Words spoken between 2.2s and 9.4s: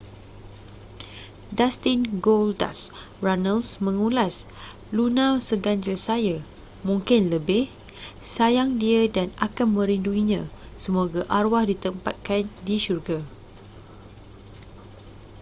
goldust” runnels mengulas luna seganjil saya ...mungkin lebih...sayang dia dan